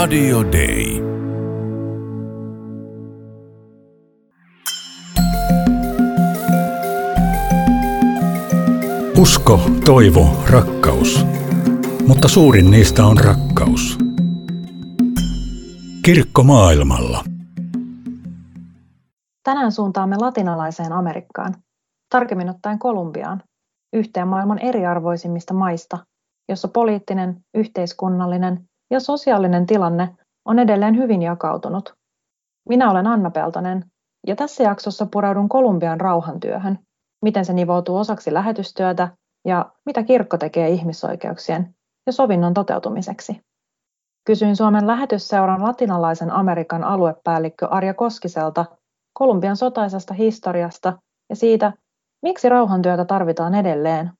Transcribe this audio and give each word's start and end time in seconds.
Radio 0.00 0.42
Day. 0.42 1.02
Usko, 9.18 9.60
toivo, 9.84 10.44
rakkaus. 10.50 11.26
Mutta 12.06 12.28
suurin 12.28 12.70
niistä 12.70 13.06
on 13.06 13.16
rakkaus. 13.18 13.98
Kirkko 16.04 16.42
maailmalla. 16.42 17.24
Tänään 19.44 19.72
suuntaamme 19.72 20.16
latinalaiseen 20.16 20.92
Amerikkaan, 20.92 21.54
tarkemmin 22.10 22.50
ottaen 22.50 22.78
Kolumbiaan, 22.78 23.42
yhteen 23.92 24.28
maailman 24.28 24.58
eriarvoisimmista 24.58 25.54
maista, 25.54 25.98
jossa 26.48 26.68
poliittinen, 26.68 27.36
yhteiskunnallinen 27.54 28.69
ja 28.90 29.00
sosiaalinen 29.00 29.66
tilanne 29.66 30.16
on 30.44 30.58
edelleen 30.58 30.96
hyvin 30.96 31.22
jakautunut. 31.22 31.94
Minä 32.68 32.90
olen 32.90 33.06
Anna 33.06 33.30
Peltonen 33.30 33.84
ja 34.26 34.36
tässä 34.36 34.62
jaksossa 34.62 35.06
pureudun 35.06 35.48
Kolumbian 35.48 36.00
rauhantyöhön, 36.00 36.78
miten 37.22 37.44
se 37.44 37.52
nivoutuu 37.52 37.96
osaksi 37.96 38.34
lähetystyötä 38.34 39.08
ja 39.44 39.72
mitä 39.86 40.02
kirkko 40.02 40.38
tekee 40.38 40.68
ihmisoikeuksien 40.68 41.74
ja 42.06 42.12
sovinnon 42.12 42.54
toteutumiseksi. 42.54 43.40
Kysyin 44.24 44.56
Suomen 44.56 44.86
lähetysseuran 44.86 45.62
latinalaisen 45.62 46.30
Amerikan 46.30 46.84
aluepäällikkö 46.84 47.68
Arja 47.68 47.94
Koskiselta 47.94 48.64
Kolumbian 49.12 49.56
sotaisesta 49.56 50.14
historiasta 50.14 50.98
ja 51.30 51.36
siitä, 51.36 51.72
miksi 52.22 52.48
rauhantyötä 52.48 53.04
tarvitaan 53.04 53.54
edelleen. 53.54 54.10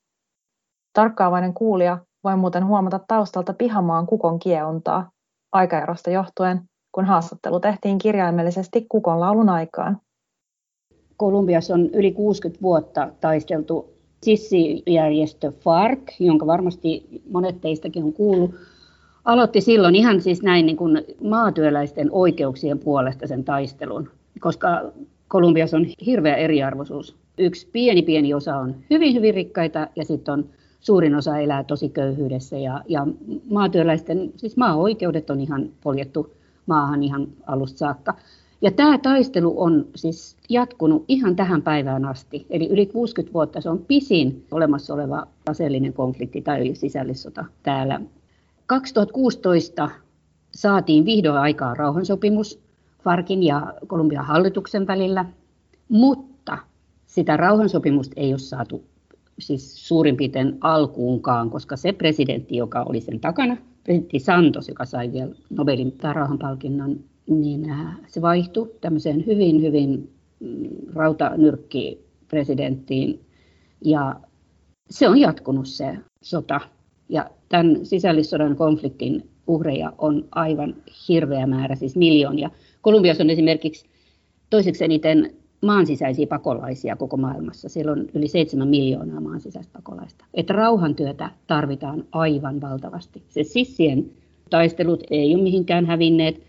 Tarkkaavainen 0.92 1.54
kuulija 1.54 1.98
voi 2.24 2.36
muuten 2.36 2.66
huomata 2.66 3.00
taustalta 3.08 3.54
pihamaan 3.54 4.06
kukon 4.06 4.38
kieuntaa 4.38 5.10
aikaerosta 5.52 6.10
johtuen, 6.10 6.60
kun 6.92 7.04
haastattelu 7.04 7.60
tehtiin 7.60 7.98
kirjaimellisesti 7.98 8.86
kukon 8.88 9.20
laulun 9.20 9.48
aikaan. 9.48 9.98
Kolumbiassa 11.16 11.74
on 11.74 11.90
yli 11.90 12.12
60 12.12 12.62
vuotta 12.62 13.08
taisteltu 13.20 13.94
sissijärjestö 14.22 15.50
FARC, 15.50 16.20
jonka 16.20 16.46
varmasti 16.46 17.22
monet 17.30 17.60
teistäkin 17.60 18.04
on 18.04 18.12
kuullut, 18.12 18.54
aloitti 19.24 19.60
silloin 19.60 19.94
ihan 19.94 20.20
siis 20.20 20.42
näin 20.42 20.66
niin 20.66 20.76
kuin 20.76 21.04
maatyöläisten 21.22 22.08
oikeuksien 22.12 22.78
puolesta 22.78 23.26
sen 23.26 23.44
taistelun, 23.44 24.10
koska 24.40 24.92
Kolumbiassa 25.28 25.76
on 25.76 25.86
hirveä 26.06 26.36
eriarvoisuus. 26.36 27.16
Yksi 27.38 27.68
pieni 27.72 28.02
pieni 28.02 28.34
osa 28.34 28.56
on 28.56 28.74
hyvin 28.90 29.14
hyvin 29.14 29.34
rikkaita 29.34 29.86
ja 29.96 30.04
sitten 30.04 30.34
on 30.34 30.48
suurin 30.80 31.14
osa 31.14 31.38
elää 31.38 31.64
tosi 31.64 31.88
köyhyydessä 31.88 32.58
ja, 32.58 32.82
ja 32.88 33.06
maatyöläisten, 33.50 34.32
siis 34.36 34.56
maa-oikeudet 34.56 35.30
on 35.30 35.40
ihan 35.40 35.70
poljettu 35.82 36.32
maahan 36.66 37.02
ihan 37.02 37.26
alusta 37.46 37.78
saakka. 37.78 38.14
Ja 38.62 38.70
tämä 38.70 38.98
taistelu 38.98 39.62
on 39.62 39.86
siis 39.94 40.36
jatkunut 40.48 41.04
ihan 41.08 41.36
tähän 41.36 41.62
päivään 41.62 42.04
asti, 42.04 42.46
eli 42.50 42.68
yli 42.68 42.86
60 42.86 43.32
vuotta 43.32 43.60
se 43.60 43.70
on 43.70 43.78
pisin 43.78 44.46
olemassa 44.50 44.94
oleva 44.94 45.26
aseellinen 45.48 45.92
konflikti 45.92 46.42
tai 46.42 46.74
sisällissota 46.74 47.44
täällä. 47.62 48.00
2016 48.66 49.90
saatiin 50.54 51.04
vihdoin 51.04 51.38
aikaan 51.38 51.76
rauhansopimus 51.76 52.60
Farkin 53.04 53.42
ja 53.42 53.74
Kolumbian 53.86 54.24
hallituksen 54.24 54.86
välillä, 54.86 55.24
mutta 55.88 56.58
sitä 57.06 57.36
rauhansopimusta 57.36 58.14
ei 58.16 58.32
ole 58.32 58.38
saatu 58.38 58.84
siis 59.40 59.88
suurin 59.88 60.16
piirtein 60.16 60.58
alkuunkaan, 60.60 61.50
koska 61.50 61.76
se 61.76 61.92
presidentti, 61.92 62.56
joka 62.56 62.82
oli 62.82 63.00
sen 63.00 63.20
takana, 63.20 63.56
presidentti 63.84 64.18
Santos, 64.18 64.68
joka 64.68 64.84
sai 64.84 65.12
vielä 65.12 65.34
Nobelin 65.50 65.94
rauhanpalkinnon, 66.02 67.00
niin 67.26 67.70
äh, 67.70 67.96
se 68.08 68.22
vaihtui 68.22 68.74
tämmöiseen 68.80 69.26
hyvin, 69.26 69.62
hyvin 69.62 70.12
mm, 70.40 70.68
rautanyrkki 70.94 72.04
presidenttiin. 72.28 73.20
Ja 73.84 74.20
se 74.90 75.08
on 75.08 75.18
jatkunut 75.18 75.68
se 75.68 75.96
sota. 76.22 76.60
Ja 77.08 77.30
tämän 77.48 77.86
sisällissodan 77.86 78.56
konfliktin 78.56 79.30
uhreja 79.46 79.92
on 79.98 80.28
aivan 80.30 80.74
hirveä 81.08 81.46
määrä, 81.46 81.74
siis 81.74 81.96
miljoonia. 81.96 82.50
Kolumbiassa 82.80 83.22
on 83.22 83.30
esimerkiksi 83.30 83.86
toiseksi 84.50 84.84
eniten 84.84 85.34
maansisäisiä 85.62 86.26
pakolaisia 86.26 86.96
koko 86.96 87.16
maailmassa. 87.16 87.68
Siellä 87.68 87.92
on 87.92 88.06
yli 88.14 88.28
7 88.28 88.68
miljoonaa 88.68 89.20
maansisäistä 89.20 89.72
pakolaista. 89.72 90.24
Että 90.34 90.52
rauhantyötä 90.52 91.30
tarvitaan 91.46 92.04
aivan 92.12 92.60
valtavasti. 92.60 93.22
Se 93.28 93.42
sissien 93.42 94.10
taistelut 94.50 95.02
ei 95.10 95.34
ole 95.34 95.42
mihinkään 95.42 95.86
hävinneet. 95.86 96.40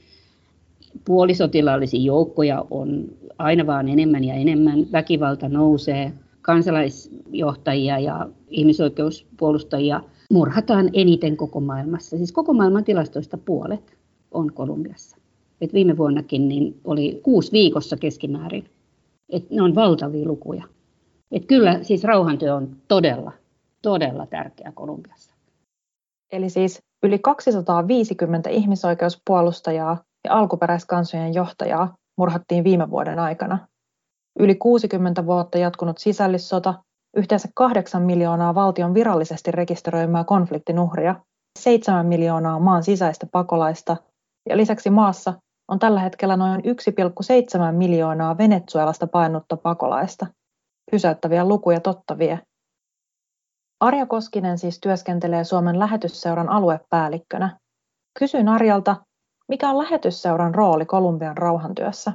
Puolisotilaallisia 1.06 2.02
joukkoja 2.02 2.66
on 2.70 3.06
aina 3.38 3.68
vaan 3.68 3.90
enemmän 3.90 4.24
ja 4.24 4.34
enemmän. 4.34 4.86
Väkivalta 4.92 5.50
nousee. 5.50 6.14
Kansalaisjohtajia 6.42 8.00
ja 8.00 8.30
ihmisoikeuspuolustajia 8.50 10.02
murhataan 10.32 10.90
eniten 10.94 11.38
koko 11.38 11.60
maailmassa. 11.60 12.18
Siis 12.18 12.32
koko 12.32 12.54
maailman 12.54 12.84
tilastoista 12.84 13.38
puolet 13.38 13.98
on 14.32 14.54
Kolumbiassa. 14.54 15.18
Et 15.62 15.74
viime 15.74 15.98
vuonnakin 15.98 16.48
niin 16.48 16.80
oli 16.84 17.20
kuusi 17.24 17.52
viikossa 17.52 17.98
keskimäärin 17.98 18.66
et 19.32 19.50
ne 19.50 19.62
on 19.62 19.76
valtavia 19.76 20.28
lukuja. 20.28 20.64
Et 21.32 21.46
kyllä 21.46 21.84
siis 21.84 22.04
rauhantyö 22.04 22.56
on 22.56 22.76
todella, 22.88 23.32
todella 23.82 24.26
tärkeä 24.26 24.72
Kolumbiassa. 24.76 25.34
Eli 26.32 26.50
siis 26.50 26.82
yli 27.04 27.20
250 27.20 28.50
ihmisoikeuspuolustajaa 28.50 30.04
ja 30.24 30.34
alkuperäiskansojen 30.34 31.34
johtajaa 31.34 31.96
murhattiin 32.18 32.64
viime 32.64 32.90
vuoden 32.90 33.20
aikana. 33.20 33.68
Yli 34.40 34.56
60 34.56 35.26
vuotta 35.26 35.58
jatkunut 35.58 35.98
sisällissota, 35.98 36.74
yhteensä 37.18 37.50
8 37.56 38.02
miljoonaa 38.02 38.56
valtion 38.56 38.94
virallisesti 38.94 39.52
rekisteröimää 39.52 40.24
konfliktin 40.24 40.80
uhria, 40.80 41.16
7 41.60 42.06
miljoonaa 42.06 42.60
maan 42.60 42.84
sisäistä 42.84 43.28
pakolaista 43.32 43.98
ja 44.50 44.58
lisäksi 44.58 44.90
maassa 44.90 45.34
on 45.72 45.80
tällä 45.80 46.00
hetkellä 46.00 46.38
noin 46.38 46.62
1,7 46.62 47.72
miljoonaa 47.72 48.38
Venezuelasta 48.38 49.08
painutta 49.08 49.58
pakolaista. 49.58 50.28
Pysäyttäviä 50.92 51.46
lukuja 51.46 51.80
totta 51.80 52.18
vie. 52.18 52.40
Arja 53.80 54.06
Koskinen 54.06 54.58
siis 54.58 54.80
työskentelee 54.80 55.44
Suomen 55.44 55.80
lähetysseuran 55.80 56.50
aluepäällikkönä. 56.50 57.60
Kysyin 58.20 58.48
Arjalta, 58.48 58.96
mikä 59.48 59.70
on 59.70 59.78
lähetysseuran 59.78 60.56
rooli 60.56 60.86
Kolumbian 60.86 61.38
rauhantyössä? 61.38 62.14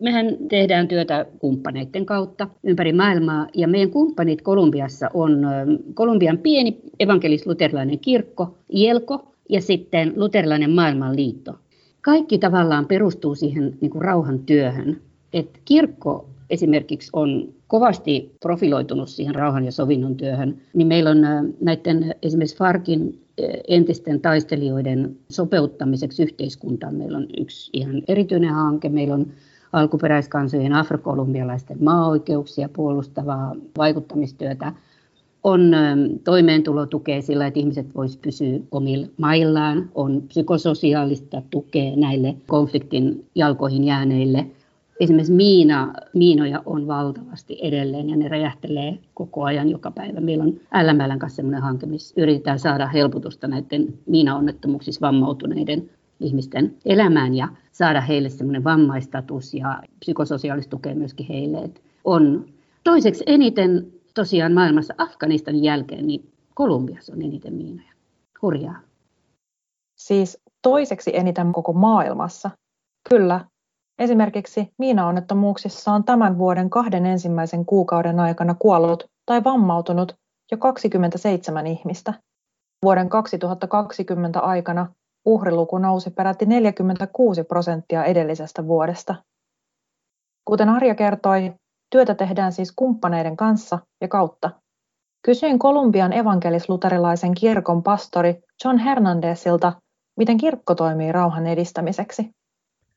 Mehän 0.00 0.26
tehdään 0.48 0.88
työtä 0.88 1.26
kumppaneiden 1.38 2.06
kautta 2.06 2.48
ympäri 2.62 2.92
maailmaa 2.92 3.46
ja 3.54 3.68
meidän 3.68 3.90
kumppanit 3.90 4.42
Kolumbiassa 4.42 5.10
on 5.14 5.46
Kolumbian 5.94 6.38
pieni 6.38 6.80
evankelis-luterilainen 6.98 7.98
kirkko, 7.98 8.58
IELKO, 8.74 9.32
ja 9.48 9.60
sitten 9.60 10.12
luterilainen 10.16 10.70
maailmanliitto 10.70 11.63
kaikki 12.04 12.38
tavallaan 12.38 12.86
perustuu 12.86 13.34
siihen 13.34 13.76
niin 13.80 13.90
kuin 13.90 14.02
rauhantyöhön. 14.02 15.00
Et 15.32 15.60
kirkko 15.64 16.28
esimerkiksi 16.50 17.10
on 17.12 17.48
kovasti 17.68 18.34
profiloitunut 18.42 19.08
siihen 19.08 19.34
rauhan 19.34 19.64
ja 19.64 19.72
sovinnon 19.72 20.16
työhön, 20.16 20.56
niin 20.74 20.86
meillä 20.88 21.10
on 21.10 21.18
näiden 21.60 22.14
esimerkiksi 22.22 22.56
Farkin 22.56 23.20
entisten 23.68 24.20
taistelijoiden 24.20 25.16
sopeuttamiseksi 25.30 26.22
yhteiskuntaan. 26.22 26.94
Meillä 26.94 27.18
on 27.18 27.26
yksi 27.38 27.70
ihan 27.72 28.02
erityinen 28.08 28.50
hanke. 28.50 28.88
Meillä 28.88 29.14
on 29.14 29.26
alkuperäiskansojen 29.72 30.72
afrokolumbialaisten 30.72 31.84
maa-oikeuksia 31.84 32.68
puolustavaa 32.68 33.56
vaikuttamistyötä 33.78 34.72
on 35.44 35.72
toimeentulotukea 36.24 37.22
sillä, 37.22 37.46
että 37.46 37.60
ihmiset 37.60 37.94
voisivat 37.94 38.22
pysyä 38.22 38.58
omilla 38.70 39.06
maillaan, 39.16 39.90
on 39.94 40.22
psykososiaalista 40.28 41.42
tukea 41.50 41.96
näille 41.96 42.36
konfliktin 42.46 43.26
jalkoihin 43.34 43.84
jääneille. 43.84 44.46
Esimerkiksi 45.00 45.32
miina, 45.32 45.92
miinoja 46.14 46.62
on 46.66 46.86
valtavasti 46.86 47.58
edelleen 47.62 48.10
ja 48.10 48.16
ne 48.16 48.28
räjähtelee 48.28 48.98
koko 49.14 49.44
ajan 49.44 49.68
joka 49.68 49.90
päivä. 49.90 50.20
Meillä 50.20 50.44
on 50.44 50.54
LMLn 50.82 51.18
kanssa 51.18 51.36
sellainen 51.36 51.62
hanke, 51.62 51.86
missä 51.86 52.14
yritetään 52.16 52.58
saada 52.58 52.86
helpotusta 52.86 53.48
näiden 53.48 53.94
miinaonnettomuuksissa 54.06 55.00
vammautuneiden 55.00 55.90
ihmisten 56.20 56.74
elämään 56.84 57.34
ja 57.34 57.48
saada 57.72 58.00
heille 58.00 58.28
semmoinen 58.28 58.64
vammaistatus 58.64 59.54
ja 59.54 59.82
psykososiaalista 60.00 60.70
tukea 60.70 60.94
myöskin 60.94 61.26
heille. 61.26 61.70
On 62.04 62.44
toiseksi 62.84 63.24
eniten 63.26 63.86
tosiaan 64.14 64.52
maailmassa 64.52 64.94
Afganistanin 64.98 65.64
jälkeen, 65.64 66.06
niin 66.06 66.34
Kolumbiassa 66.54 67.12
on 67.12 67.22
eniten 67.22 67.54
miinoja. 67.54 67.92
Hurjaa. 68.42 68.80
Siis 69.98 70.38
toiseksi 70.62 71.16
eniten 71.16 71.52
koko 71.52 71.72
maailmassa. 71.72 72.50
Kyllä. 73.08 73.40
Esimerkiksi 73.98 74.68
miinaonnettomuuksissa 74.78 75.92
on 75.92 76.04
tämän 76.04 76.38
vuoden 76.38 76.70
kahden 76.70 77.06
ensimmäisen 77.06 77.66
kuukauden 77.66 78.20
aikana 78.20 78.54
kuollut 78.54 79.04
tai 79.26 79.44
vammautunut 79.44 80.14
jo 80.52 80.58
27 80.58 81.66
ihmistä. 81.66 82.14
Vuoden 82.82 83.08
2020 83.08 84.40
aikana 84.40 84.92
uhriluku 85.24 85.78
nousi 85.78 86.10
peräti 86.10 86.46
46 86.46 87.44
prosenttia 87.44 88.04
edellisestä 88.04 88.66
vuodesta. 88.66 89.14
Kuten 90.44 90.68
Arja 90.68 90.94
kertoi, 90.94 91.54
työtä 91.94 92.14
tehdään 92.14 92.52
siis 92.52 92.72
kumppaneiden 92.76 93.36
kanssa 93.36 93.78
ja 94.00 94.08
kautta. 94.08 94.50
Kysyin 95.22 95.58
Kolumbian 95.58 96.12
evankelis-luterilaisen 96.12 97.34
kirkon 97.40 97.82
pastori 97.82 98.34
John 98.64 98.78
Hernandezilta, 98.78 99.72
miten 100.16 100.36
kirkko 100.36 100.74
toimii 100.74 101.12
rauhan 101.12 101.46
edistämiseksi. 101.46 102.30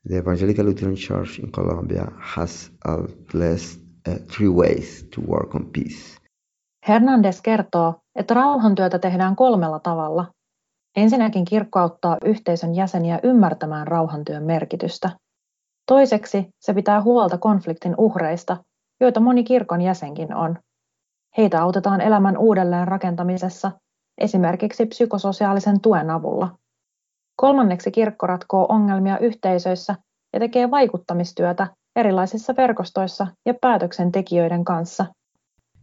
The 0.08 0.16
Evangelical 0.16 0.66
Lutheran 0.66 0.94
Church 0.94 1.40
in 1.40 1.52
Colombia 1.52 2.06
has 2.18 2.72
at 2.84 3.34
least 3.34 3.80
uh, 4.08 4.14
three 4.36 4.48
ways 4.48 5.08
to 5.14 5.20
work 5.20 5.54
on 5.54 5.70
peace. 5.72 6.18
Hernandez 6.88 7.40
kertoo, 7.40 7.94
että 8.14 8.34
rauhantyötä 8.34 8.98
tehdään 8.98 9.36
kolmella 9.36 9.78
tavalla. 9.78 10.26
Ensinnäkin 10.96 11.44
kirkko 11.44 11.78
auttaa 11.78 12.16
yhteisön 12.24 12.74
jäseniä 12.74 13.20
ymmärtämään 13.22 13.86
rauhantyön 13.86 14.44
merkitystä. 14.44 15.10
Toiseksi 15.86 16.48
se 16.60 16.74
pitää 16.74 17.02
huolta 17.02 17.38
konfliktin 17.38 17.94
uhreista, 17.98 18.56
joita 19.00 19.20
moni 19.20 19.44
kirkon 19.44 19.80
jäsenkin 19.80 20.34
on. 20.34 20.58
Heitä 21.36 21.62
autetaan 21.62 22.00
elämän 22.00 22.38
uudelleen 22.38 22.88
rakentamisessa, 22.88 23.72
esimerkiksi 24.18 24.86
psykososiaalisen 24.86 25.80
tuen 25.80 26.10
avulla. 26.10 26.58
Kolmanneksi 27.36 27.90
kirkko 27.90 28.26
ratkoo 28.26 28.66
ongelmia 28.68 29.18
yhteisöissä 29.18 29.96
ja 30.32 30.40
tekee 30.40 30.70
vaikuttamistyötä 30.70 31.66
erilaisissa 31.96 32.54
verkostoissa 32.56 33.26
ja 33.46 33.54
päätöksentekijöiden 33.60 34.64
kanssa. 34.64 35.06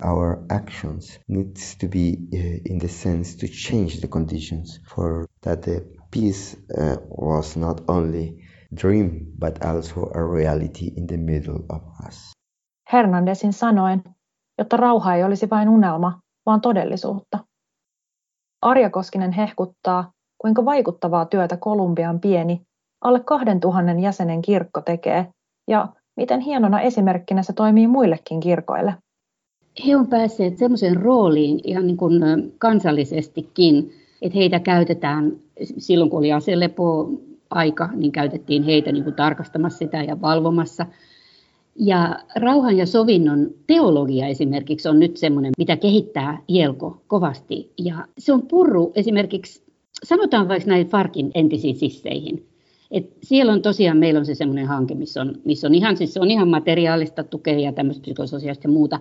Our 0.04 0.38
actions 0.50 1.20
needs 1.28 1.78
to 1.78 1.88
be 1.88 2.18
uh, 2.34 2.60
in 2.70 2.80
the 2.80 2.88
sense 2.88 3.38
to 3.38 3.48
change 3.48 4.00
the 4.00 4.08
conditions 4.08 4.82
for 4.96 5.26
that 5.42 5.62
the 5.62 5.82
peace 6.12 6.58
uh, 6.78 6.98
was 7.28 7.58
not 7.58 7.90
only 7.90 8.38
dream 8.82 9.10
but 9.40 9.66
also 9.66 10.02
a 10.14 10.34
reality 10.34 10.86
in 10.98 11.08
the 11.08 11.18
middle 11.18 11.60
of 11.70 11.82
us. 12.08 12.35
Hernandezin 12.94 13.54
sanoen, 13.54 14.04
jotta 14.58 14.78
rauha 14.78 15.16
ei 15.16 15.24
olisi 15.24 15.50
vain 15.50 15.70
unelma, 15.70 16.20
vaan 16.46 16.62
todellisuutta. 16.62 17.40
Arja 18.62 18.90
Koskinen 18.90 19.32
hehkuttaa, 19.32 20.12
kuinka 20.38 20.66
vaikuttavaa 20.66 21.26
työtä 21.26 21.58
Kolumbian 21.58 22.20
pieni, 22.20 22.62
alle 23.02 23.20
2000 23.20 23.92
jäsenen 24.02 24.42
kirkko 24.42 24.82
tekee 24.82 25.28
ja 25.68 25.88
miten 26.18 26.40
hienona 26.40 26.82
esimerkkinä 26.82 27.44
se 27.44 27.54
toimii 27.54 27.88
muillekin 27.88 28.40
kirkoille. 28.40 28.96
He 29.88 29.96
on 29.96 30.08
päässeet 30.08 30.58
sellaiseen 30.58 30.96
rooliin 30.96 31.60
ihan 31.64 31.88
niin 31.88 31.98
kuin 31.98 32.14
kansallisestikin, 32.58 33.92
että 34.22 34.38
heitä 34.38 34.60
käytetään 34.60 35.32
silloin, 35.78 36.10
kun 36.10 36.20
oli 36.20 36.34
aselepo 36.34 37.10
aika, 37.50 37.90
niin 37.94 38.12
käytettiin 38.12 38.64
heitä 38.64 38.92
niin 38.92 39.04
kuin 39.04 39.16
tarkastamassa 39.16 39.78
sitä 39.78 40.04
ja 40.04 40.22
valvomassa. 40.22 40.86
Ja 41.80 42.20
rauhan 42.36 42.78
ja 42.78 42.86
sovinnon 42.86 43.50
teologia 43.68 44.28
esimerkiksi 44.28 44.90
on 44.90 45.00
nyt 45.00 45.18
semmoinen, 45.18 45.52
mitä 45.58 45.78
kehittää 45.78 46.42
Jelko 46.48 47.02
kovasti. 47.08 47.72
Ja 47.78 48.08
se 48.18 48.34
on 48.34 48.42
purru 48.42 48.92
esimerkiksi 48.96 49.66
sanotaan 50.04 50.48
vaikka 50.48 50.70
näin 50.70 50.88
Farkin 50.88 51.32
entisiin 51.34 51.76
sisseihin. 51.76 52.46
Et 52.92 53.10
siellä 53.24 53.54
on 53.54 53.62
tosiaan, 53.62 53.98
meillä 53.98 54.20
on 54.20 54.26
se 54.26 54.36
semmoinen 54.36 54.68
hanke, 54.68 54.96
missä 54.96 55.22
on, 55.22 55.36
missä 55.46 55.68
on 55.68 55.76
ihan, 55.76 55.98
siis 55.98 56.14
se 56.14 56.20
on 56.20 56.32
ihan 56.32 56.48
materiaalista 56.48 57.24
tukea 57.24 57.60
ja 57.60 57.74
tämmöistä 57.74 58.02
psykososiaalista 58.02 58.68
ja 58.68 58.74
muuta. 58.74 59.00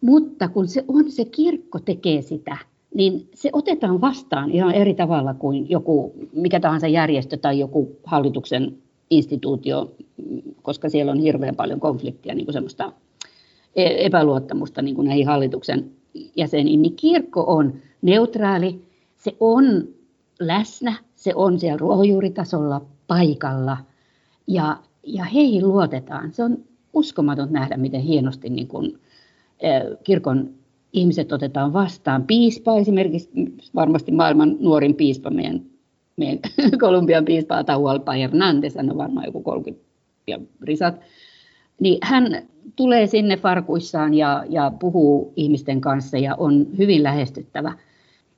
Mutta 0.00 0.48
kun 0.48 0.68
se 0.68 0.84
on, 0.88 1.10
se 1.10 1.24
kirkko 1.24 1.78
tekee 1.78 2.22
sitä, 2.22 2.56
niin 2.94 3.28
se 3.34 3.50
otetaan 3.52 4.00
vastaan 4.00 4.50
ihan 4.50 4.74
eri 4.74 4.94
tavalla 4.94 5.34
kuin 5.34 5.70
joku, 5.70 6.14
mikä 6.32 6.60
tahansa 6.60 6.88
järjestö 6.88 7.36
tai 7.36 7.58
joku 7.58 7.96
hallituksen 8.04 8.78
instituutio, 9.10 9.94
koska 10.62 10.88
siellä 10.88 11.12
on 11.12 11.18
hirveän 11.18 11.56
paljon 11.56 11.80
konfliktia, 11.80 12.34
niin 12.34 12.46
kuin 12.46 12.52
semmoista 12.52 12.92
e-, 13.76 14.06
epäluottamusta 14.06 14.82
niin 14.82 14.94
kuin 14.94 15.08
näihin 15.08 15.26
hallituksen 15.26 15.90
jäseniin, 16.36 16.82
niin 16.82 16.96
kirkko 16.96 17.44
on 17.46 17.74
neutraali, 18.02 18.84
se 19.16 19.36
on 19.40 19.88
läsnä, 20.40 20.94
se 21.14 21.34
on 21.34 21.60
siellä 21.60 21.78
ruohonjuuritasolla 21.78 22.84
paikalla 23.06 23.76
ja, 24.46 24.76
ja 25.06 25.24
heihin 25.24 25.68
luotetaan. 25.68 26.32
Se 26.32 26.44
on 26.44 26.58
uskomaton 26.92 27.52
nähdä, 27.52 27.76
miten 27.76 28.00
hienosti 28.00 28.50
niin 28.50 28.68
kuin, 28.68 28.98
kirkon 30.04 30.50
ihmiset 30.92 31.32
otetaan 31.32 31.72
vastaan. 31.72 32.24
Piispa 32.24 32.76
esimerkiksi, 32.76 33.30
varmasti 33.74 34.12
maailman 34.12 34.56
nuorin 34.60 34.94
piispa, 34.94 35.30
meidän, 35.30 35.62
meidän 36.16 36.38
Kolumbian 36.80 37.24
piispa 37.24 37.58
Atahualpa 37.58 38.12
Hernandez, 38.12 38.76
hän 38.76 38.90
on 38.90 38.98
varmaan 38.98 39.26
joku 39.26 39.42
30 39.42 39.84
ja 40.26 40.38
risat, 40.62 41.00
niin 41.80 41.98
hän 42.02 42.42
tulee 42.76 43.06
sinne 43.06 43.36
farkuissaan 43.36 44.14
ja, 44.14 44.44
ja 44.48 44.72
puhuu 44.80 45.32
ihmisten 45.36 45.80
kanssa 45.80 46.18
ja 46.18 46.34
on 46.34 46.66
hyvin 46.78 47.02
lähestyttävä. 47.02 47.72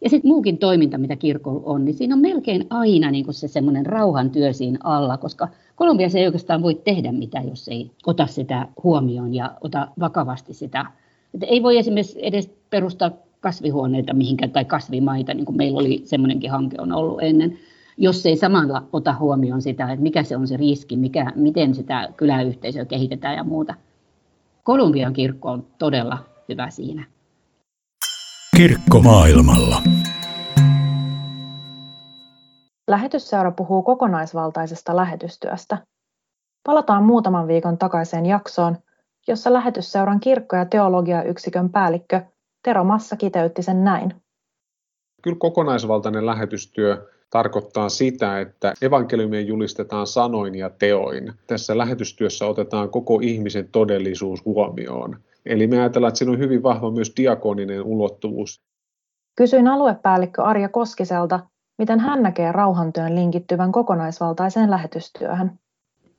Ja 0.01 0.11
sitten 0.11 0.29
muukin 0.29 0.59
toiminta, 0.59 0.99
mitä 0.99 1.17
kirkolla 1.17 1.63
on, 1.65 1.85
niin 1.85 1.95
siinä 1.95 2.15
on 2.15 2.21
melkein 2.21 2.67
aina 2.71 3.11
niin 3.11 3.35
se 3.35 3.49
semmoinen 3.49 3.87
rauhantyö 3.87 4.53
siinä 4.53 4.79
alla, 4.85 5.17
koska 5.17 5.49
Kolumbiassa 5.77 6.19
ei 6.19 6.27
oikeastaan 6.27 6.63
voi 6.63 6.75
tehdä 6.75 7.13
mitään, 7.13 7.49
jos 7.49 7.69
ei 7.69 7.91
ota 8.07 8.27
sitä 8.27 8.69
huomioon 8.83 9.35
ja 9.35 9.51
ota 9.61 9.89
vakavasti 10.01 10.55
sitä. 10.55 10.87
Että 11.35 11.47
ei 11.47 11.63
voi 11.63 11.79
esimerkiksi 11.79 12.19
edes 12.23 12.51
perustaa 12.71 13.11
kasvihuoneita 13.43 14.15
mihinkään 14.15 14.51
tai 14.51 14.65
kasvimaita, 14.65 15.35
niin 15.35 15.47
kuin 15.47 15.57
meillä 15.57 15.81
oli 15.81 16.03
semmoinenkin 16.05 16.51
hanke 16.51 16.77
on 16.81 16.93
ollut 16.93 17.23
ennen, 17.23 17.59
jos 17.97 18.27
ei 18.27 18.37
samalla 18.37 18.83
ota 18.93 19.15
huomioon 19.15 19.63
sitä, 19.63 19.93
että 19.93 20.03
mikä 20.03 20.23
se 20.23 20.37
on 20.37 20.49
se 20.49 20.57
riski, 20.57 20.97
mikä, 20.97 21.33
miten 21.35 21.75
sitä 21.75 22.09
kyläyhteisöä 22.17 22.85
kehitetään 22.85 23.37
ja 23.37 23.45
muuta. 23.45 23.75
Kolumbian 24.63 25.13
kirkko 25.13 25.51
on 25.51 25.67
todella 25.79 26.19
hyvä 26.49 26.71
siinä. 26.71 27.05
Kirkko 28.57 29.01
maailmalla. 29.01 29.83
Lähetysseura 32.91 33.51
puhuu 33.51 33.83
kokonaisvaltaisesta 33.83 34.97
lähetystyöstä. 34.97 35.79
Palataan 36.67 37.05
muutaman 37.05 37.49
viikon 37.49 37.79
takaiseen 37.79 38.27
jaksoon, 38.27 38.77
jossa 39.29 39.53
lähetysseuran 39.53 40.21
kirkko- 40.21 40.57
ja 40.57 40.65
teologiayksikön 40.65 41.71
päällikkö 41.71 42.21
Tero 42.63 42.85
Massa 42.85 43.17
kiteytti 43.17 43.63
sen 43.63 43.85
näin. 43.85 44.15
Kyllä 45.23 45.37
kokonaisvaltainen 45.41 46.27
lähetystyö 46.27 47.09
tarkoittaa 47.31 47.89
sitä, 47.89 48.41
että 48.41 48.75
evankeliumia 48.83 49.41
julistetaan 49.41 50.07
sanoin 50.07 50.55
ja 50.55 50.71
teoin. 50.71 51.33
Tässä 51.47 51.79
lähetystyössä 51.79 52.47
otetaan 52.47 52.91
koko 52.91 53.21
ihmisen 53.23 53.69
todellisuus 53.69 54.45
huomioon. 54.45 55.17
Eli 55.47 55.67
me 55.67 55.79
ajatellaan, 55.79 56.09
että 56.09 56.19
siinä 56.19 56.33
on 56.33 56.39
hyvin 56.39 56.63
vahva 56.63 56.91
myös 56.91 57.13
diakoninen 57.17 57.83
ulottuvuus. 57.83 58.63
Kysyin 59.37 59.69
aluepäällikkö 59.69 60.43
Arja 60.43 60.69
Koskiselta, 60.69 61.41
miten 61.79 62.01
hän 62.01 62.23
näkee 62.23 62.53
rauhantyön 62.53 63.15
linkittyvän 63.15 63.73
kokonaisvaltaiseen 63.73 64.71
lähetystyöhön. 64.71 65.51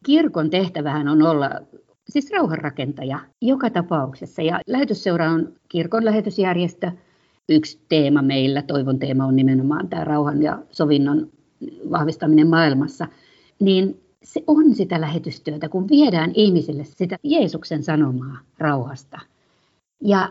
Kirkon 0.06 0.50
tehtävähän 0.50 1.08
on 1.08 1.22
olla 1.22 1.50
siis 2.10 2.32
rauhanrakentaja 2.32 3.20
joka 3.42 3.70
tapauksessa. 3.70 4.42
Ja 4.42 4.60
lähetysseura 4.68 5.32
on 5.32 5.54
kirkon 5.70 6.06
lähetysjärjestö. 6.06 6.92
Yksi 7.50 7.80
teema 7.90 8.22
meillä, 8.22 8.62
toivon 8.62 9.00
teema 9.00 9.26
on 9.26 9.36
nimenomaan 9.36 9.90
tämä 9.90 10.04
rauhan 10.04 10.44
ja 10.44 10.64
sovinnon 10.72 11.30
vahvistaminen 11.92 12.48
maailmassa. 12.48 13.08
Niin 13.60 14.02
se 14.24 14.44
on 14.48 14.76
sitä 14.76 15.02
lähetystyötä, 15.02 15.70
kun 15.70 15.90
viedään 15.90 16.32
ihmisille 16.34 16.84
sitä 16.84 17.18
Jeesuksen 17.24 17.84
sanomaa 17.84 18.38
rauhasta. 18.58 19.20
Ja 20.02 20.30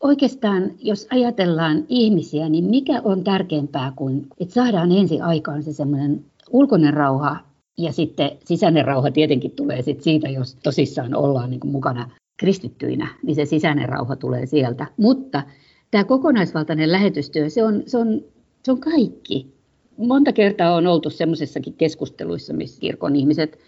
oikeastaan, 0.00 0.70
jos 0.78 1.06
ajatellaan 1.10 1.84
ihmisiä, 1.88 2.48
niin 2.48 2.64
mikä 2.64 3.00
on 3.04 3.24
tärkeämpää 3.24 3.92
kuin, 3.96 4.26
että 4.40 4.54
saadaan 4.54 4.92
ensin 4.92 5.22
aikaan 5.22 5.62
se 5.62 5.72
semmoinen 5.72 6.24
ulkoinen 6.50 6.94
rauha 6.94 7.36
ja 7.78 7.92
sitten 7.92 8.30
sisäinen 8.44 8.84
rauha 8.84 9.10
tietenkin 9.10 9.50
tulee 9.50 9.82
sit 9.82 10.02
siitä, 10.02 10.28
jos 10.28 10.54
tosissaan 10.54 11.14
ollaan 11.14 11.50
niin 11.50 11.60
mukana 11.64 12.10
kristittyinä, 12.36 13.08
niin 13.22 13.34
se 13.34 13.44
sisäinen 13.44 13.88
rauha 13.88 14.16
tulee 14.16 14.46
sieltä. 14.46 14.86
Mutta 14.96 15.42
tämä 15.90 16.04
kokonaisvaltainen 16.04 16.92
lähetystyö, 16.92 17.50
se 17.50 17.64
on, 17.64 17.82
se 17.86 17.98
on, 17.98 18.20
se 18.62 18.72
on 18.72 18.80
kaikki 18.80 19.52
monta 19.96 20.32
kertaa 20.32 20.74
on 20.74 20.86
oltu 20.86 21.10
semmoisissakin 21.10 21.74
keskusteluissa, 21.74 22.52
missä 22.52 22.80
kirkon 22.80 23.16
ihmiset, 23.16 23.58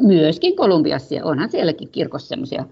myöskin 0.00 0.56
Kolumbiassa, 0.56 1.14
onhan 1.24 1.50
sielläkin 1.50 1.88
kirkossa 1.88 2.28
semmoisia 2.28 2.64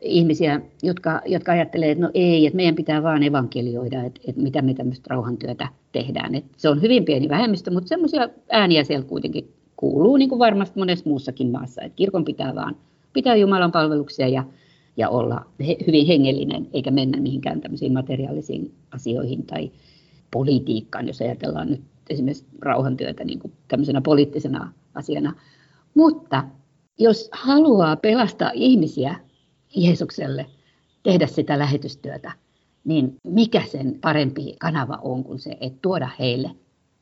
ihmisiä, 0.00 0.60
jotka, 0.82 1.20
jotka 1.26 1.52
ajattelee, 1.52 1.90
että 1.90 2.04
no 2.04 2.10
ei, 2.14 2.46
että 2.46 2.56
meidän 2.56 2.74
pitää 2.74 3.02
vaan 3.02 3.22
evankelioida, 3.22 4.02
että, 4.04 4.20
että 4.28 4.42
mitä 4.42 4.62
me 4.62 4.74
tämmöistä 4.74 5.06
rauhantyötä 5.10 5.68
tehdään. 5.92 6.34
Että 6.34 6.50
se 6.56 6.68
on 6.68 6.82
hyvin 6.82 7.04
pieni 7.04 7.28
vähemmistö, 7.28 7.70
mutta 7.70 7.88
semmoisia 7.88 8.28
ääniä 8.50 8.84
siellä 8.84 9.06
kuitenkin 9.06 9.52
kuuluu, 9.80 10.16
niin 10.16 10.28
kuin 10.28 10.38
varmasti 10.38 10.78
monessa 10.78 11.08
muussakin 11.08 11.50
maassa, 11.50 11.82
että 11.82 11.96
kirkon 11.96 12.24
pitää 12.24 12.54
vaan 12.54 12.76
pitää 13.12 13.36
Jumalan 13.36 13.72
palveluksia 13.72 14.28
ja, 14.28 14.44
ja 14.96 15.08
olla 15.08 15.44
he, 15.66 15.76
hyvin 15.86 16.06
hengellinen, 16.06 16.68
eikä 16.72 16.90
mennä 16.90 17.20
mihinkään 17.20 17.60
tämmöisiin 17.60 17.92
materiaalisiin 17.92 18.74
asioihin 18.90 19.46
tai 19.46 19.70
politiikkaan, 20.30 21.06
jos 21.06 21.20
ajatellaan 21.20 21.68
nyt 21.68 21.80
esimerkiksi 22.10 22.46
rauhantyötä 22.58 23.24
niin 23.24 23.38
kuin 23.38 23.52
tämmöisenä 23.68 24.00
poliittisena 24.00 24.72
asiana. 24.94 25.34
Mutta 25.94 26.44
jos 26.98 27.28
haluaa 27.32 27.96
pelastaa 27.96 28.50
ihmisiä 28.54 29.14
Jeesukselle, 29.76 30.46
tehdä 31.02 31.26
sitä 31.26 31.58
lähetystyötä, 31.58 32.32
niin 32.84 33.16
mikä 33.24 33.62
sen 33.66 33.98
parempi 34.00 34.56
kanava 34.60 34.98
on 35.02 35.24
kuin 35.24 35.38
se, 35.38 35.56
että 35.60 35.78
tuoda 35.82 36.10
heille 36.18 36.50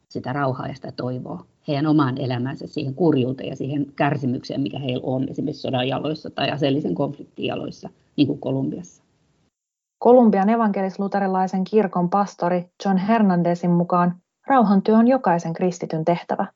sitä 0.09 0.33
rauhaa 0.33 0.69
ja 0.69 0.75
sitä 0.75 0.93
toivoa 0.93 1.47
heidän 1.69 1.87
omaan 1.87 2.19
elämänsä 2.19 2.67
siihen 2.67 2.95
kurjuuteen 2.95 3.49
ja 3.49 3.57
siihen 3.57 3.87
kärsimykseen, 3.97 4.61
mikä 4.61 4.79
heillä 4.79 5.05
on 5.07 5.29
esimerkiksi 5.29 5.63
sodan 5.63 5.89
jaloissa 5.89 6.31
tai 6.31 6.51
aseellisen 6.51 6.95
konfliktin 6.95 7.47
jaloissa, 7.47 7.89
niin 8.17 8.27
kuin 8.27 8.41
Kolumbiassa. 8.41 9.03
Kolumbian 9.99 10.49
evankelis-luterilaisen 10.49 11.65
kirkon 11.65 12.11
pastori 12.11 12.65
John 12.85 12.97
Hernandezin 12.97 13.71
mukaan 13.71 14.17
rauhantyö 14.47 14.97
on 14.97 15.09
jokaisen 15.09 15.53
kristityn 15.53 16.05
tehtävä. 16.05 16.47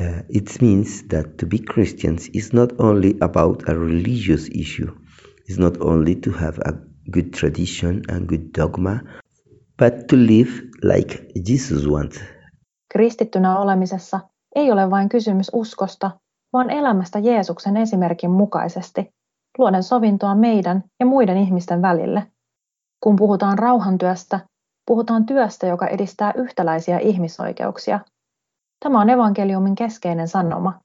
Uh, 0.00 0.06
it 0.28 0.58
means 0.60 1.04
that 1.08 1.36
to 1.36 1.46
be 1.46 1.56
Christians 1.72 2.30
is 2.32 2.52
not 2.52 2.72
only 2.80 3.14
about 3.20 3.62
a 3.68 3.72
religious 3.72 4.48
issue, 4.54 4.92
it's 5.50 5.58
not 5.58 5.80
only 5.80 6.14
to 6.14 6.30
have 6.30 6.58
a 6.64 6.72
good 7.12 7.30
tradition 7.40 8.00
and 8.12 8.26
good 8.26 8.48
dogma, 8.58 9.00
but 9.78 10.06
to 10.06 10.16
live 10.16 10.50
like 10.82 11.26
Jesus 11.46 11.86
wants. 11.86 12.37
Kristittynä 12.92 13.58
olemisessa 13.58 14.20
ei 14.54 14.72
ole 14.72 14.90
vain 14.90 15.08
kysymys 15.08 15.50
uskosta, 15.52 16.10
vaan 16.52 16.70
elämästä 16.70 17.18
Jeesuksen 17.18 17.76
esimerkin 17.76 18.30
mukaisesti, 18.30 19.10
luoden 19.58 19.82
sovintoa 19.82 20.34
meidän 20.34 20.84
ja 21.00 21.06
muiden 21.06 21.36
ihmisten 21.36 21.82
välille. 21.82 22.26
Kun 23.00 23.16
puhutaan 23.16 23.58
rauhantyöstä, 23.58 24.40
puhutaan 24.86 25.26
työstä, 25.26 25.66
joka 25.66 25.86
edistää 25.86 26.32
yhtäläisiä 26.36 26.98
ihmisoikeuksia. 26.98 28.00
Tämä 28.84 29.00
on 29.00 29.10
evankeliumin 29.10 29.74
keskeinen 29.74 30.28
sanoma. 30.28 30.80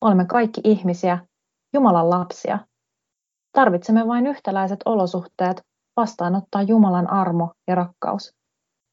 Olemme 0.00 0.24
kaikki 0.24 0.60
ihmisiä, 0.64 1.18
Jumalan 1.74 2.10
lapsia. 2.10 2.58
Tarvitsemme 3.52 4.06
vain 4.06 4.26
yhtäläiset 4.26 4.80
olosuhteet 4.84 5.62
vastaanottaa 5.96 6.62
Jumalan 6.62 7.10
armo 7.10 7.52
ja 7.68 7.74
rakkaus. 7.74 8.35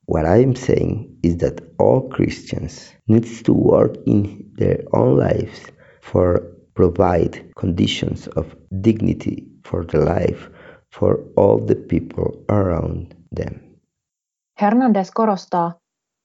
What 0.08 0.26
I'm 0.26 0.56
saying 0.56 1.06
is 1.24 1.38
that 1.38 1.62
all 1.80 2.02
Christians 2.10 2.98
needs 3.10 3.44
to 3.44 3.54
work 3.54 3.92
in 4.06 4.52
their 4.58 4.84
own 4.94 5.18
lives 5.18 5.60
for 6.12 6.42
provide 6.74 7.52
conditions 7.60 8.28
of 8.36 8.46
dignity 8.84 9.48
for 9.70 9.86
the 9.86 10.00
life 10.00 10.50
for 11.00 11.18
all 11.38 11.66
the 11.66 11.76
people 11.76 12.44
around 12.50 13.16
them. 13.36 13.60
Hernandez 14.62 15.12
korostaa, 15.14 15.72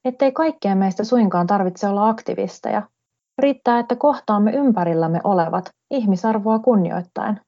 ettei 0.05 0.31
kaikkien 0.31 0.77
meistä 0.77 1.03
suinkaan 1.03 1.47
tarvitse 1.47 1.87
olla 1.87 2.09
aktivisteja. 2.09 2.81
Riittää, 3.37 3.79
että 3.79 3.95
kohtaamme 3.95 4.51
ympärillämme 4.51 5.19
olevat 5.23 5.69
ihmisarvoa 5.91 6.59
kunnioittaen. 6.59 7.39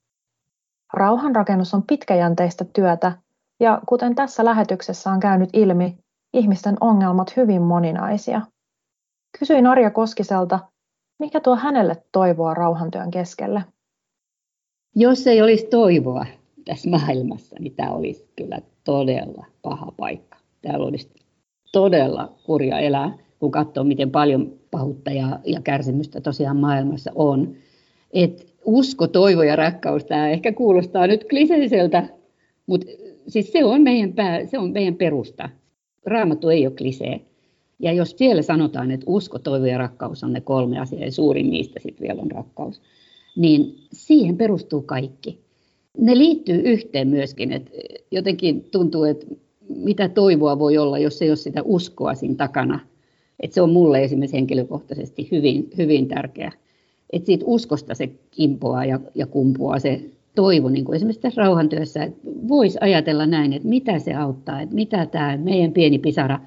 Rauhanrakennus 0.94 1.74
on 1.74 1.84
pitkäjänteistä 1.84 2.66
työtä 2.74 3.12
ja 3.60 3.82
kuten 3.88 4.16
tässä 4.16 4.46
lähetyksessä 4.46 5.12
on 5.12 5.20
käynyt 5.20 5.50
ilmi, 5.54 5.98
ihmisten 6.34 6.78
ongelmat 6.82 7.38
hyvin 7.38 7.62
moninaisia. 7.62 8.42
Kysyin 9.40 9.68
Arja 9.68 9.92
Koskiselta, 9.92 10.60
mikä 11.20 11.40
tuo 11.40 11.56
hänelle 11.56 12.04
toivoa 12.12 12.54
rauhantyön 12.54 13.12
keskelle? 13.12 13.64
Jos 14.96 15.28
ei 15.28 15.42
olisi 15.42 15.66
toivoa 15.66 16.26
tässä 16.66 16.90
maailmassa, 16.90 17.56
niin 17.60 17.76
tämä 17.76 17.92
olisi 17.92 18.30
kyllä 18.36 18.60
todella 18.84 19.46
paha 19.62 19.92
paikka. 19.98 20.38
Täällä 20.62 20.86
olisi 20.86 21.10
todella 21.72 22.34
kurja 22.46 22.80
elää, 22.80 23.18
kun 23.40 23.52
katsoo, 23.52 23.84
miten 23.84 24.12
paljon 24.12 24.54
pahuutta 24.72 25.12
ja, 25.12 25.40
ja 25.46 25.62
kärsimystä 25.62 26.22
tosiaan 26.22 26.58
maailmassa 26.58 27.12
on. 27.16 27.56
Et 28.14 28.54
usko, 28.66 29.08
toivo 29.08 29.44
ja 29.44 29.56
rakkaus, 29.56 30.06
tämä 30.06 30.30
ehkä 30.30 30.52
kuulostaa 30.52 31.08
nyt 31.08 31.26
kliseiseltä, 31.30 32.10
mutta 32.68 32.88
siis 33.28 33.52
se 33.52 33.64
on 33.66 33.82
meidän, 33.82 34.14
pää, 34.14 34.46
se 34.46 34.60
on 34.60 34.72
meidän 34.72 34.96
perusta. 34.96 35.50
Raamattu 36.06 36.50
ei 36.50 36.68
ole 36.68 36.76
klisee. 36.76 37.22
Ja 37.80 37.94
jos 37.94 38.16
siellä 38.18 38.42
sanotaan, 38.42 38.92
että 38.92 39.06
usko, 39.08 39.40
toivo 39.40 39.66
ja 39.66 39.78
rakkaus 39.78 40.24
on 40.24 40.34
ne 40.34 40.42
kolme 40.42 40.80
asiaa, 40.80 41.06
ja 41.06 41.12
suurin 41.12 41.50
niistä 41.50 41.80
sitten 41.80 42.08
vielä 42.08 42.22
on 42.22 42.32
rakkaus, 42.32 42.82
niin 43.36 43.76
siihen 43.94 44.38
perustuu 44.38 44.82
kaikki. 44.82 45.40
Ne 45.98 46.18
liittyy 46.18 46.62
yhteen 46.62 47.08
myöskin, 47.08 47.52
että 47.52 47.72
jotenkin 48.12 48.64
tuntuu, 48.72 49.04
että 49.04 49.26
mitä 49.70 50.10
toivoa 50.10 50.60
voi 50.60 50.78
olla, 50.78 51.00
jos 51.00 51.22
ei 51.22 51.30
ole 51.30 51.36
sitä 51.36 51.62
uskoa 51.64 52.16
siinä 52.16 52.36
takana. 52.36 52.80
Että 53.40 53.56
se 53.56 53.62
on 53.62 53.72
mulle 53.72 54.04
esimerkiksi 54.04 54.38
henkilökohtaisesti 54.38 55.28
hyvin, 55.32 55.70
hyvin 55.78 56.08
tärkeä. 56.08 56.52
Että 57.14 57.26
siitä 57.26 57.46
uskosta 57.48 57.96
se 57.96 58.10
kimpoaa 58.32 58.86
ja, 58.86 59.00
ja 59.16 59.26
kumpuaa 59.26 59.80
se 59.80 60.02
toivo, 60.36 60.70
niin 60.70 60.86
kuin 60.86 60.96
esimerkiksi 60.96 61.22
tässä 61.22 61.42
rauhantyössä, 61.42 62.04
että 62.04 62.20
voisi 62.48 62.78
ajatella 62.82 63.26
näin, 63.26 63.54
että 63.54 63.68
mitä 63.68 64.00
se 64.00 64.14
auttaa, 64.14 64.62
että 64.62 64.76
mitä 64.76 65.06
tämä 65.06 65.38
meidän 65.38 65.72
pieni 65.72 66.00
pisara, 66.00 66.40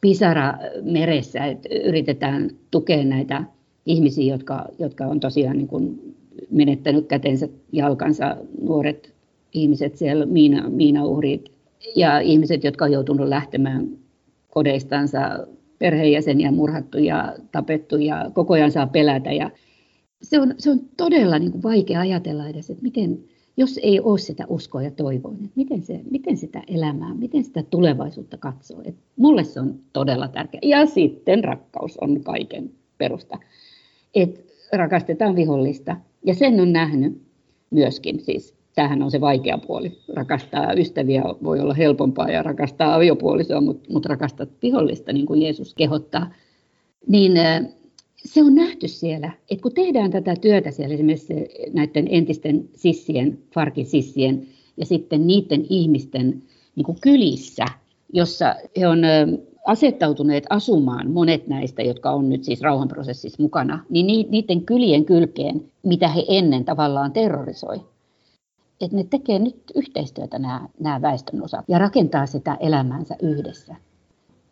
pisara 0.00 0.54
meressä, 0.82 1.44
että 1.44 1.68
yritetään 1.84 2.50
tukea 2.70 3.04
näitä 3.04 3.44
ihmisiä, 3.86 4.34
jotka, 4.34 4.66
jotka 4.78 5.06
on 5.06 5.20
tosiaan 5.20 5.56
niin 5.56 5.68
kuin 5.68 6.14
menettänyt 6.50 7.06
kätensä, 7.06 7.48
jalkansa, 7.72 8.36
nuoret 8.62 9.14
ihmiset 9.54 9.96
siellä, 9.96 10.26
miina, 10.26 10.68
miinauhrit 10.68 11.52
ja 11.96 12.20
ihmiset, 12.20 12.64
jotka 12.64 12.84
on 12.84 12.92
joutunut 12.92 13.28
lähtemään 13.28 13.88
kodeistansa, 14.50 15.46
perheenjäseniä 15.78 16.52
murhattu 16.52 16.98
ja 16.98 17.34
tapettu 17.52 17.96
ja 17.96 18.30
koko 18.34 18.54
ajan 18.54 18.70
saa 18.70 18.86
pelätä 18.86 19.32
ja 19.32 19.50
se 20.24 20.40
on, 20.40 20.54
se 20.58 20.70
on 20.70 20.80
todella 20.96 21.38
niin 21.38 21.52
kuin 21.52 21.62
vaikea 21.62 22.00
ajatella 22.00 22.48
edes, 22.48 22.70
että 22.70 22.82
miten, 22.82 23.18
jos 23.56 23.80
ei 23.82 24.00
ole 24.00 24.18
sitä 24.18 24.44
uskoa 24.48 24.82
ja 24.82 24.90
toivoa, 24.90 25.32
niin 25.32 25.52
miten, 25.54 25.82
se, 25.82 26.00
miten 26.10 26.36
sitä 26.36 26.62
elämää, 26.68 27.14
miten 27.14 27.44
sitä 27.44 27.62
tulevaisuutta 27.62 28.36
katsoo. 28.36 28.80
Et 28.84 28.96
mulle 29.16 29.44
se 29.44 29.60
on 29.60 29.78
todella 29.92 30.28
tärkeä. 30.28 30.60
Ja 30.62 30.86
sitten 30.86 31.44
rakkaus 31.44 31.98
on 31.98 32.20
kaiken 32.22 32.70
perusta. 32.98 33.38
Et 34.14 34.54
rakastetaan 34.72 35.36
vihollista. 35.36 35.96
Ja 36.26 36.34
sen 36.34 36.60
on 36.60 36.72
nähnyt 36.72 37.22
myöskin, 37.70 38.20
siis 38.20 38.54
tämähän 38.74 39.02
on 39.02 39.10
se 39.10 39.20
vaikea 39.20 39.58
puoli. 39.58 39.98
Rakastaa 40.14 40.72
ystäviä 40.72 41.22
voi 41.44 41.60
olla 41.60 41.74
helpompaa 41.74 42.30
ja 42.30 42.42
rakastaa 42.42 42.94
aviopuolisoa, 42.94 43.60
mutta, 43.60 43.92
mutta 43.92 44.08
rakastaa 44.08 44.46
vihollista, 44.62 45.12
niin 45.12 45.26
kuin 45.26 45.42
Jeesus 45.42 45.74
kehottaa. 45.74 46.34
Niin 47.06 47.32
se 48.24 48.42
on 48.42 48.54
nähty 48.54 48.88
siellä, 48.88 49.30
että 49.50 49.62
kun 49.62 49.74
tehdään 49.74 50.10
tätä 50.10 50.36
työtä 50.36 50.70
siellä 50.70 50.94
esimerkiksi 50.94 51.48
näiden 51.72 52.08
entisten 52.10 52.68
sissien, 52.76 53.38
Farkin 53.54 53.86
sissien 53.86 54.46
ja 54.76 54.86
sitten 54.86 55.26
niiden 55.26 55.66
ihmisten 55.68 56.42
niin 56.76 56.84
kuin 56.84 56.98
kylissä, 57.00 57.64
jossa 58.12 58.54
he 58.80 58.88
on 58.88 58.98
asettautuneet 59.66 60.44
asumaan, 60.50 61.10
monet 61.10 61.48
näistä, 61.48 61.82
jotka 61.82 62.10
on 62.10 62.28
nyt 62.28 62.44
siis 62.44 62.60
rauhanprosessissa 62.60 63.42
mukana, 63.42 63.84
niin 63.90 64.30
niiden 64.30 64.64
kylien 64.64 65.04
kylkeen, 65.04 65.64
mitä 65.82 66.08
he 66.08 66.24
ennen 66.28 66.64
tavallaan 66.64 67.12
terrorisoi. 67.12 67.80
Että 68.80 68.96
ne 68.96 69.04
tekee 69.04 69.38
nyt 69.38 69.56
yhteistyötä 69.74 70.38
nämä, 70.38 70.68
nämä 70.80 71.02
väestön 71.02 71.42
osat 71.42 71.64
ja 71.68 71.78
rakentaa 71.78 72.26
sitä 72.26 72.56
elämäänsä 72.60 73.16
yhdessä. 73.22 73.76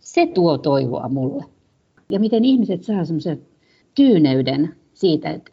Se 0.00 0.26
tuo 0.26 0.58
toivoa 0.58 1.08
mulle. 1.08 1.44
Ja 2.10 2.20
miten 2.20 2.44
ihmiset 2.44 2.84
saa 2.84 3.04
semmoisen 3.04 3.42
tyyneyden 3.94 4.76
siitä, 4.94 5.30
että 5.30 5.52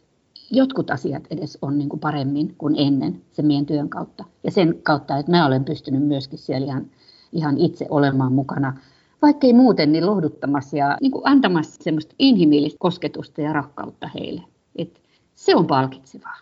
jotkut 0.50 0.90
asiat 0.90 1.26
edes 1.30 1.58
on 1.62 1.78
niin 1.78 1.88
kuin 1.88 2.00
paremmin 2.00 2.54
kuin 2.58 2.74
ennen 2.78 3.20
sen 3.32 3.46
meidän 3.46 3.66
työn 3.66 3.88
kautta. 3.88 4.24
Ja 4.44 4.50
sen 4.50 4.78
kautta, 4.82 5.16
että 5.16 5.32
mä 5.32 5.46
olen 5.46 5.64
pystynyt 5.64 6.02
myöskin 6.02 6.38
siellä 6.38 6.66
ihan, 6.66 6.86
ihan 7.32 7.58
itse 7.58 7.86
olemaan 7.90 8.32
mukana, 8.32 8.76
vaikka 9.22 9.46
ei 9.46 9.52
muuten, 9.52 9.92
niin 9.92 10.06
lohduttamassa 10.06 10.76
ja 10.76 10.98
niin 11.00 11.12
kuin 11.12 11.22
antamassa 11.24 11.82
semmoista 11.82 12.14
inhimillistä 12.18 12.78
kosketusta 12.78 13.40
ja 13.40 13.52
rakkautta 13.52 14.10
heille. 14.14 14.42
Et 14.76 15.00
se 15.34 15.56
on 15.56 15.66
palkitsevaa. 15.66 16.36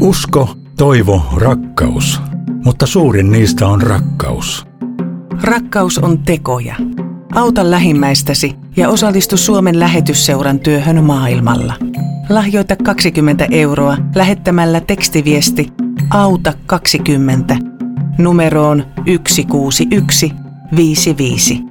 Usko, 0.00 0.48
toivo, 0.76 1.22
rakkaus. 1.36 2.20
Mutta 2.64 2.86
suurin 2.86 3.30
niistä 3.30 3.66
on 3.66 3.82
rakkaus. 3.82 4.75
Rakkaus 5.42 5.98
on 5.98 6.18
tekoja. 6.18 6.74
Auta 7.34 7.70
lähimmäistäsi 7.70 8.54
ja 8.76 8.88
osallistu 8.88 9.36
Suomen 9.36 9.80
lähetysseuran 9.80 10.60
työhön 10.60 11.04
maailmalla. 11.04 11.74
Lahjoita 12.28 12.76
20 12.76 13.46
euroa 13.50 13.96
lähettämällä 14.14 14.80
tekstiviesti 14.80 15.72
Auta 16.10 16.52
20 16.66 17.56
numeroon 18.18 18.84
16155 19.06 21.62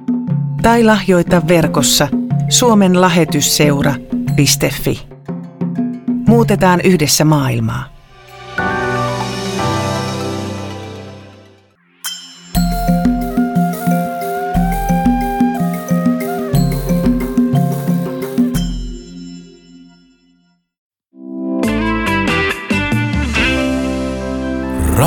tai 0.62 0.84
lahjoita 0.84 1.42
verkossa 1.48 2.08
Suomen 2.48 3.00
lähetysseura.fi. 3.00 5.06
Muutetaan 6.28 6.80
yhdessä 6.80 7.24
maailmaa. 7.24 7.95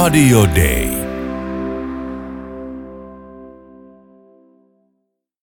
Radio 0.09 0.47
Day. 0.47 0.88